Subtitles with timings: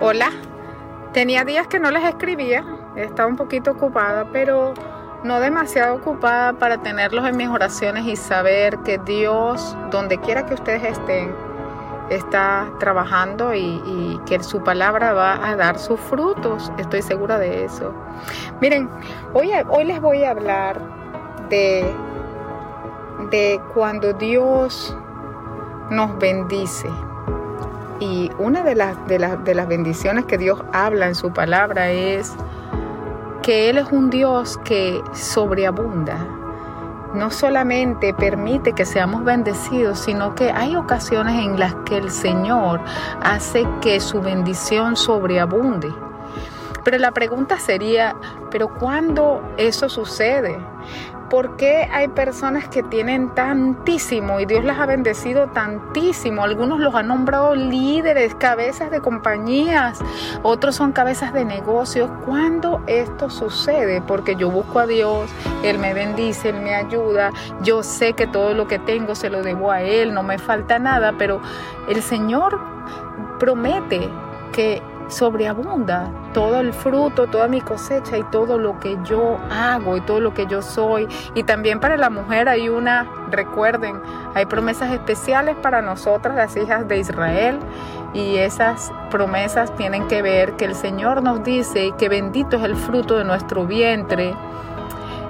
[0.00, 0.30] Hola,
[1.12, 2.64] tenía días que no les escribía,
[2.96, 4.74] estaba un poquito ocupada, pero
[5.22, 10.54] no demasiado ocupada para tenerlos en mis oraciones y saber que Dios, donde quiera que
[10.54, 11.34] ustedes estén,
[12.10, 16.72] está trabajando y, que su palabra va a dar sus frutos.
[16.78, 17.94] Estoy segura de eso.
[18.60, 18.88] Miren,
[19.34, 20.80] hoy, hoy les voy a hablar
[21.48, 21.92] de,
[23.30, 24.96] de cuando Dios
[25.90, 26.88] nos bendice.
[28.02, 32.34] Y una de las, de, de las bendiciones que Dios habla en su palabra es
[33.42, 36.16] que Él es un Dios que sobreabunda.
[37.14, 42.80] No solamente permite que seamos bendecidos, sino que hay ocasiones en las que el Señor
[43.22, 45.94] hace que su bendición sobreabunde.
[46.82, 48.16] Pero la pregunta sería,
[48.50, 50.58] ¿pero cuándo eso sucede?
[51.32, 56.44] ¿Por qué hay personas que tienen tantísimo y Dios las ha bendecido tantísimo?
[56.44, 59.98] Algunos los han nombrado líderes, cabezas de compañías,
[60.42, 62.10] otros son cabezas de negocios.
[62.26, 64.02] ¿Cuándo esto sucede?
[64.02, 65.30] Porque yo busco a Dios,
[65.64, 67.30] Él me bendice, Él me ayuda,
[67.62, 70.78] yo sé que todo lo que tengo se lo debo a Él, no me falta
[70.78, 71.40] nada, pero
[71.88, 72.60] el Señor
[73.38, 74.06] promete
[74.52, 80.00] que sobreabunda todo el fruto, toda mi cosecha y todo lo que yo hago y
[80.00, 81.06] todo lo que yo soy.
[81.34, 84.00] Y también para la mujer hay una, recuerden,
[84.34, 87.58] hay promesas especiales para nosotras, las hijas de Israel.
[88.14, 92.76] Y esas promesas tienen que ver que el Señor nos dice que bendito es el
[92.76, 94.34] fruto de nuestro vientre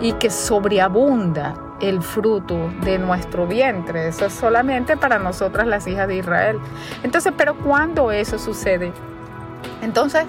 [0.00, 4.08] y que sobreabunda el fruto de nuestro vientre.
[4.08, 6.58] Eso es solamente para nosotras las hijas de Israel.
[7.02, 8.92] Entonces, pero ¿cuándo eso sucede?
[9.86, 10.24] Entonces,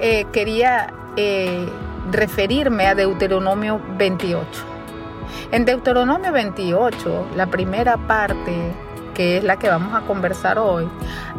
[0.00, 1.68] eh, quería eh,
[2.10, 4.48] referirme a Deuteronomio 28.
[5.52, 8.72] En Deuteronomio 28, la primera parte,
[9.12, 10.88] que es la que vamos a conversar hoy,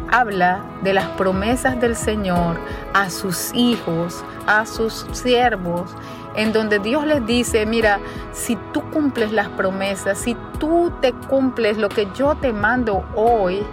[0.08, 2.58] habla de las promesas del Señor
[2.94, 5.90] a sus hijos, a sus siervos,
[6.36, 7.98] en donde Dios les dice, mira,
[8.32, 13.66] si tú cumples las promesas, si tú te cumples lo que yo te mando hoy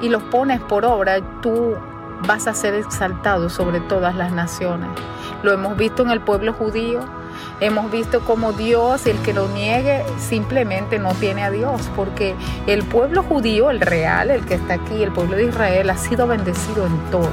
[0.00, 1.74] y los pones por obra, tú
[2.26, 4.90] vas a ser exaltado sobre todas las naciones.
[5.42, 7.00] Lo hemos visto en el pueblo judío,
[7.60, 12.34] hemos visto como Dios, el que lo niegue, simplemente no tiene a Dios, porque
[12.66, 16.26] el pueblo judío, el real, el que está aquí, el pueblo de Israel, ha sido
[16.26, 17.30] bendecido en todo,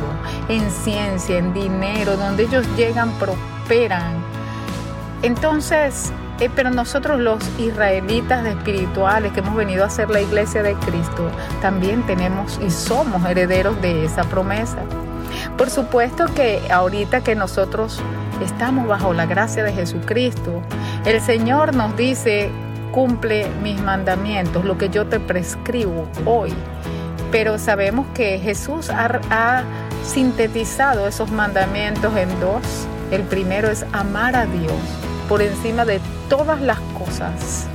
[0.49, 4.13] en ciencia, en dinero, donde ellos llegan, prosperan.
[5.21, 6.11] Entonces,
[6.43, 11.29] eh, pero nosotros los israelitas espirituales que hemos venido a ser la iglesia de Cristo,
[11.61, 14.79] también tenemos y somos herederos de esa promesa.
[15.57, 18.01] Por supuesto que ahorita que nosotros
[18.41, 20.61] estamos bajo la gracia de Jesucristo,
[21.05, 22.51] el Señor nos dice,
[22.91, 26.53] cumple mis mandamientos, lo que yo te prescribo hoy.
[27.31, 29.63] Pero sabemos que Jesús ha, ha
[30.03, 32.61] sintetizado esos mandamientos en dos.
[33.11, 34.73] El primero es amar a Dios
[35.27, 37.67] por encima de todas las cosas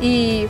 [0.00, 0.46] y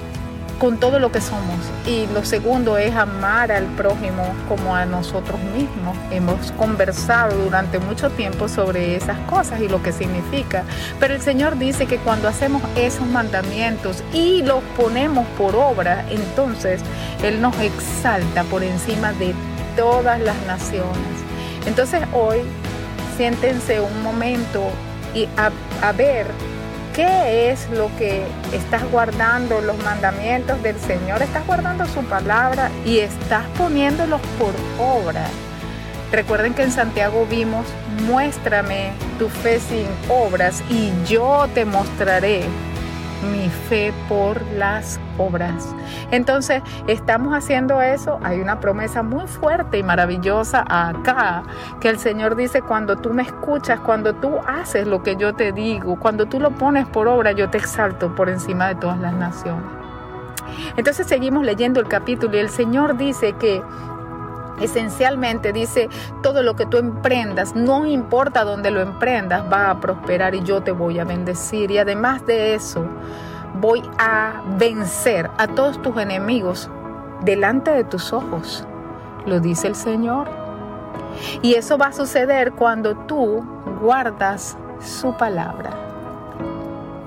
[0.59, 1.59] con todo lo que somos.
[1.87, 5.97] Y lo segundo es amar al prójimo como a nosotros mismos.
[6.11, 10.65] Hemos conversado durante mucho tiempo sobre esas cosas y lo que significa.
[10.99, 16.81] Pero el Señor dice que cuando hacemos esos mandamientos y los ponemos por obra, entonces
[17.23, 19.35] Él nos exalta por encima de
[19.77, 21.17] todas las naciones.
[21.67, 22.39] Entonces hoy
[23.17, 24.63] siéntense un momento
[25.15, 26.27] y a, ver
[26.97, 28.25] qué es lo que
[28.55, 35.27] estás guardando, los mandamientos del Señor, estás guardando su palabra y estás poniéndolos por obra.
[36.11, 37.67] Recuerden que en Santiago vimos,
[38.07, 42.45] muéstrame tu fe sin obras y yo te mostraré
[43.23, 45.75] mi fe por las obras.
[46.11, 48.19] Entonces, estamos haciendo eso.
[48.23, 51.43] Hay una promesa muy fuerte y maravillosa acá,
[51.81, 55.53] que el Señor dice, cuando tú me escuchas, cuando tú haces lo que yo te
[55.53, 59.15] digo, cuando tú lo pones por obra, yo te exalto por encima de todas las
[59.15, 59.65] naciones.
[60.77, 63.63] Entonces seguimos leyendo el capítulo y el Señor dice que
[64.61, 65.89] Esencialmente dice,
[66.23, 70.63] todo lo que tú emprendas, no importa dónde lo emprendas, va a prosperar y yo
[70.63, 71.71] te voy a bendecir.
[71.71, 72.87] Y además de eso,
[73.61, 76.71] voy a vencer a todos tus enemigos
[77.23, 78.67] delante de tus ojos,
[79.27, 80.29] lo dice el Señor.
[81.43, 83.45] Y eso va a suceder cuando tú
[83.81, 85.86] guardas su palabra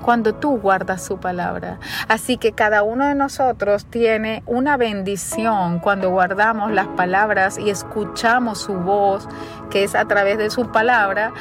[0.00, 1.78] cuando tú guardas su palabra.
[2.08, 8.58] Así que cada uno de nosotros tiene una bendición cuando guardamos las palabras y escuchamos
[8.60, 9.28] su voz,
[9.70, 11.32] que es a través de su palabra.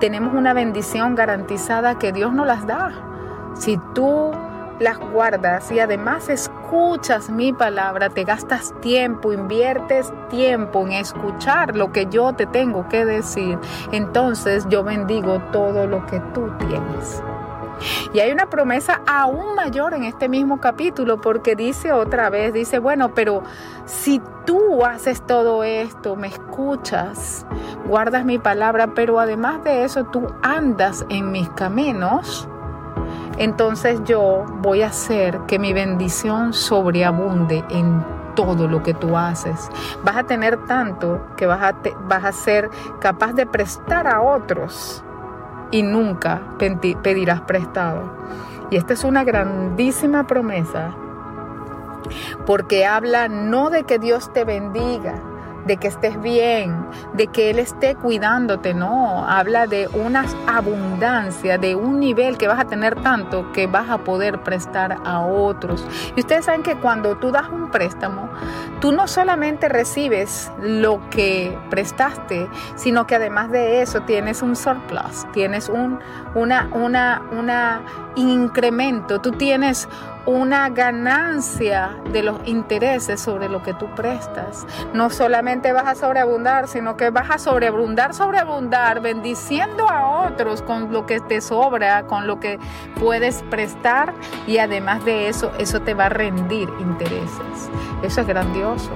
[0.00, 2.92] Tenemos una bendición garantizada que Dios nos las da.
[3.54, 4.32] Si tú
[4.80, 11.92] las guardas y además escuchas, mi palabra, te gastas tiempo, inviertes tiempo en escuchar lo
[11.92, 13.58] que yo te tengo que decir,
[13.92, 17.22] entonces yo bendigo todo lo que tú tienes.
[18.12, 22.78] Y hay una promesa aún mayor en este mismo capítulo porque dice otra vez, dice,
[22.78, 23.42] bueno, pero
[23.86, 27.46] si tú haces todo esto, me escuchas,
[27.86, 32.48] guardas mi palabra, pero además de eso tú andas en mis caminos,
[33.38, 38.04] entonces yo voy a hacer que mi bendición sobreabunde en
[38.34, 39.70] todo lo que tú haces.
[40.04, 45.02] Vas a tener tanto que vas a, vas a ser capaz de prestar a otros
[45.70, 48.02] y nunca pedirás prestado.
[48.70, 50.94] Y esta es una grandísima promesa
[52.46, 55.20] porque habla no de que Dios te bendiga,
[55.66, 61.74] de que estés bien, de que Él esté cuidándote, no, habla de una abundancia, de
[61.74, 65.86] un nivel que vas a tener tanto que vas a poder prestar a otros.
[66.16, 68.28] Y ustedes saben que cuando tú das un préstamo,
[68.80, 75.26] tú no solamente recibes lo que prestaste, sino que además de eso tienes un surplus,
[75.32, 75.98] tienes un
[76.34, 77.82] una, una, una
[78.16, 79.88] incremento, tú tienes
[80.26, 84.66] una ganancia de los intereses sobre lo que tú prestas.
[84.92, 90.92] No solamente vas a sobreabundar, sino que vas a sobreabundar, sobreabundar, bendiciendo a otros con
[90.92, 92.58] lo que te sobra, con lo que
[92.98, 94.14] puedes prestar
[94.46, 97.70] y además de eso, eso te va a rendir intereses.
[98.02, 98.90] Eso es grandioso.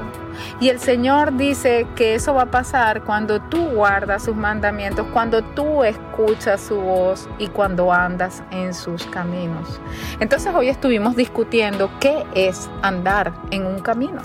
[0.61, 5.43] Y el Señor dice que eso va a pasar cuando tú guardas sus mandamientos, cuando
[5.43, 9.81] tú escuchas su voz y cuando andas en sus caminos.
[10.21, 14.23] Entonces hoy estuvimos discutiendo qué es andar en un camino.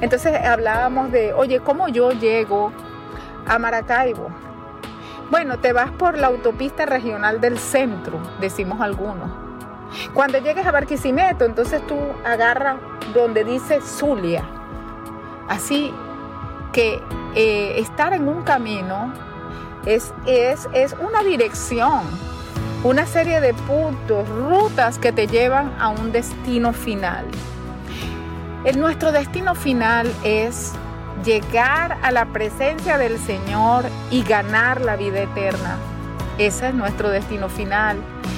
[0.00, 2.72] Entonces hablábamos de, oye, ¿cómo yo llego
[3.46, 4.28] a Maracaibo?
[5.30, 9.30] Bueno, te vas por la autopista regional del centro, decimos algunos.
[10.12, 12.76] Cuando llegues a Barquisimeto, entonces tú agarras
[13.14, 14.55] donde dice Zulia
[15.48, 15.92] Así
[16.72, 17.00] que
[17.34, 19.12] eh, estar en un camino
[19.86, 22.02] es, es, es una dirección,
[22.84, 27.24] una serie de puntos, rutas que te llevan a un destino final.
[28.64, 30.72] El, nuestro destino final es
[31.24, 35.78] llegar a la presencia del Señor y ganar la vida eterna.
[36.38, 37.96] Ese es nuestro destino final.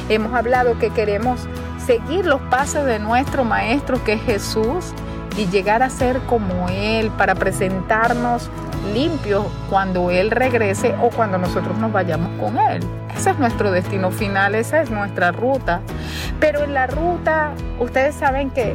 [0.08, 1.40] Hemos hablado que queremos
[1.84, 4.93] seguir los pasos de nuestro Maestro que es Jesús
[5.38, 8.50] y llegar a ser como Él para presentarnos
[8.93, 12.81] limpios cuando Él regrese o cuando nosotros nos vayamos con Él.
[13.17, 15.81] Ese es nuestro destino final, esa es nuestra ruta.
[16.40, 18.75] Pero en la ruta, ustedes saben que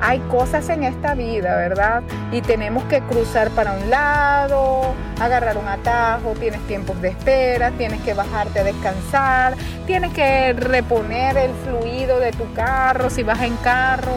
[0.00, 2.02] hay cosas en esta vida, ¿verdad?
[2.30, 8.00] Y tenemos que cruzar para un lado, agarrar un atajo, tienes tiempos de espera, tienes
[8.02, 9.54] que bajarte a descansar,
[9.86, 14.12] tienes que reponer el fluido de tu carro si vas en carro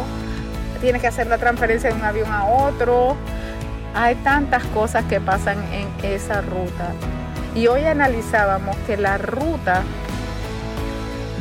[0.77, 3.15] tienes que hacer la transferencia de un avión a otro.
[3.95, 6.91] Hay tantas cosas que pasan en esa ruta.
[7.55, 9.83] Y hoy analizábamos que la ruta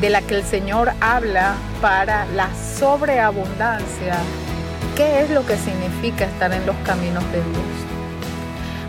[0.01, 4.17] de la que el Señor habla para la sobreabundancia,
[4.97, 7.87] ¿qué es lo que significa estar en los caminos de Dios?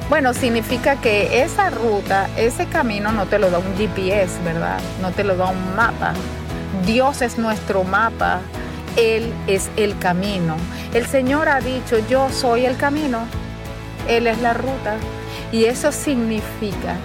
[0.10, 4.80] Bueno, significa que esa ruta, ese camino no te lo da un GPS, ¿verdad?
[5.02, 6.14] No te lo da un mapa.
[6.86, 8.40] Dios es nuestro mapa
[8.98, 10.58] él es el camino.
[10.94, 13.20] El Señor ha dicho, yo soy el camino,
[14.08, 14.98] Él es la ruta.
[15.52, 16.96] Y eso significa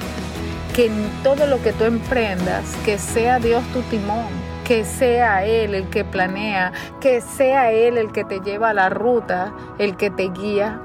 [0.75, 4.27] que en todo lo que tú emprendas, que sea Dios tu timón,
[4.65, 8.89] que sea Él el que planea, que sea Él el que te lleva a la
[8.89, 10.81] ruta, el que te guía.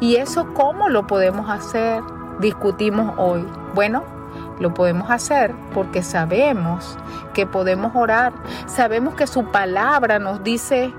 [0.00, 2.02] ¿Y eso cómo lo podemos hacer?
[2.40, 3.46] Discutimos hoy.
[3.74, 4.17] Bueno,
[4.60, 6.98] lo podemos hacer porque sabemos
[7.34, 8.32] que podemos orar,
[8.66, 10.92] sabemos que su palabra nos dice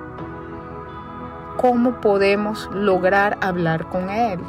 [1.58, 4.40] cómo podemos lograr hablar con Él,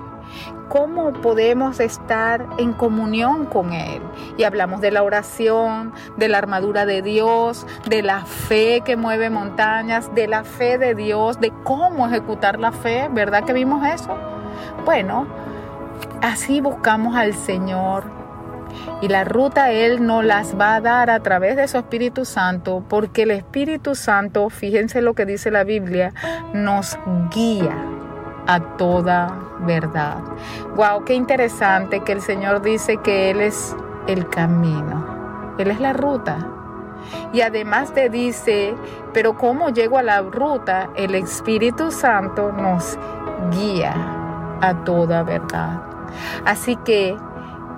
[0.68, 4.00] cómo podemos estar en comunión con Él.
[4.36, 9.28] Y hablamos de la oración, de la armadura de Dios, de la fe que mueve
[9.28, 14.16] montañas, de la fe de Dios, de cómo ejecutar la fe, ¿verdad que vimos eso?
[14.84, 15.26] Bueno,
[16.22, 18.19] así buscamos al Señor
[19.00, 22.84] y la ruta Él nos las va a dar a través de su Espíritu Santo,
[22.88, 26.12] porque el Espíritu Santo, fíjense lo que dice la Biblia,
[26.52, 26.98] nos
[27.34, 27.76] guía
[28.46, 30.18] a toda verdad.
[30.76, 33.74] Wow, qué interesante que el Señor dice que Él es
[34.06, 36.48] el camino, Él es la ruta.
[37.32, 38.74] Y además te dice,
[39.12, 40.90] pero ¿cómo llego a la ruta?
[40.96, 42.98] El Espíritu Santo nos
[43.50, 43.94] guía
[44.60, 45.82] a toda verdad.
[46.44, 47.16] Así que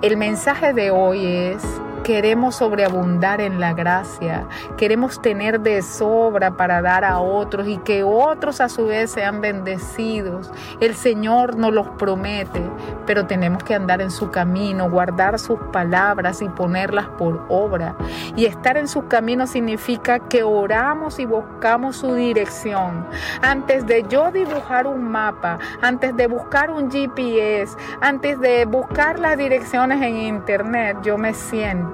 [0.03, 1.63] el mensaje de hoy es
[2.03, 4.45] Queremos sobreabundar en la gracia.
[4.75, 9.39] Queremos tener de sobra para dar a otros y que otros a su vez sean
[9.39, 10.51] bendecidos.
[10.81, 12.61] El Señor nos los promete,
[13.05, 17.95] pero tenemos que andar en su camino, guardar sus palabras y ponerlas por obra.
[18.35, 23.07] Y estar en su camino significa que oramos y buscamos su dirección.
[23.41, 29.37] Antes de yo dibujar un mapa, antes de buscar un GPS, antes de buscar las
[29.37, 31.92] direcciones en internet, yo me siento.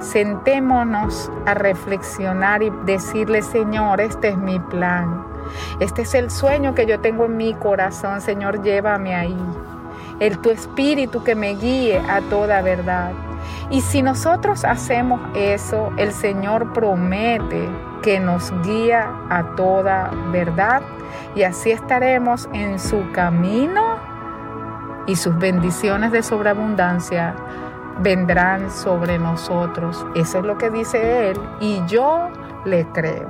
[0.00, 5.24] Sentémonos a reflexionar y decirle, Señor, este es mi plan.
[5.78, 8.20] Este es el sueño que yo tengo en mi corazón.
[8.20, 9.36] Señor, llévame ahí.
[10.18, 13.12] El tu espíritu que me guíe a toda verdad.
[13.70, 17.68] Y si nosotros hacemos eso, el Señor promete
[18.02, 20.82] que nos guía a toda verdad
[21.34, 23.98] y así estaremos en su camino
[25.06, 27.34] y sus bendiciones de sobreabundancia
[28.02, 30.04] vendrán sobre nosotros.
[30.14, 32.28] Eso es lo que dice Él y yo
[32.64, 33.28] le creo.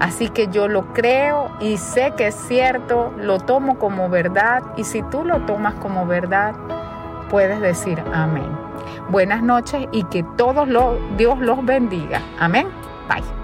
[0.00, 4.84] Así que yo lo creo y sé que es cierto, lo tomo como verdad y
[4.84, 6.54] si tú lo tomas como verdad,
[7.28, 8.50] puedes decir amén.
[9.08, 12.20] Buenas noches y que todos los, Dios los bendiga.
[12.38, 12.68] Amén.
[13.08, 13.41] Bye.